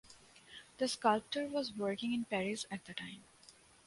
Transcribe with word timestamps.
The 0.79 0.87
sculptor 0.87 1.45
was 1.45 1.73
working 1.73 2.11
in 2.11 2.25
Paris 2.25 2.65
at 2.71 2.85
the 2.85 2.95
time. 2.95 3.21